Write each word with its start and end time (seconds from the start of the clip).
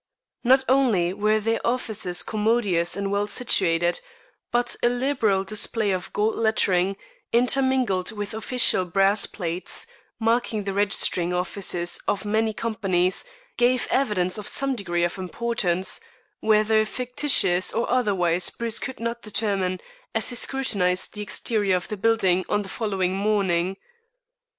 Not 0.43 0.63
only 0.67 1.13
were 1.13 1.39
their 1.39 1.59
offices 1.63 2.23
commodious 2.23 2.95
and 2.97 3.11
well 3.11 3.27
situated, 3.27 4.01
but 4.51 4.75
a 4.81 4.89
liberal 4.89 5.43
display 5.43 5.91
of 5.91 6.11
gold 6.11 6.37
lettering, 6.37 6.97
intermingled 7.31 8.11
with 8.11 8.33
official 8.33 8.83
brass 8.85 9.27
plates 9.27 9.85
marking 10.19 10.63
the 10.63 10.73
registering 10.73 11.35
offices 11.35 11.99
of 12.07 12.25
many 12.25 12.51
companies, 12.51 13.23
gave 13.57 13.85
evidence 13.91 14.39
of 14.39 14.47
some 14.47 14.73
degree 14.75 15.03
of 15.03 15.19
importance 15.19 15.99
whether 16.39 16.83
fictitious 16.83 17.71
or 17.71 17.87
otherwise 17.87 18.49
Bruce 18.49 18.79
could 18.79 18.99
not 18.99 19.21
determine, 19.21 19.79
as 20.15 20.31
he 20.31 20.35
scrutinized 20.35 21.13
the 21.13 21.21
exterior 21.21 21.75
of 21.75 21.89
the 21.89 21.95
building 21.95 22.43
on 22.49 22.63
the 22.63 22.69
following 22.69 23.13
morning. 23.15 23.77